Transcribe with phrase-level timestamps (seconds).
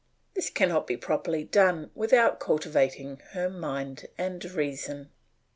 [0.33, 5.11] This cannot be properly done without cultivating her mind and reason.